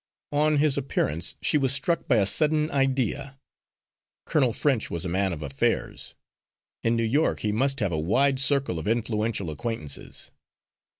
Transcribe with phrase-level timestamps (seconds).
[0.31, 3.37] On his appearance, she was struck by a sudden idea.
[4.25, 6.15] Colonel French was a man of affairs.
[6.83, 10.31] In New York he must have a wide circle of influential acquaintances.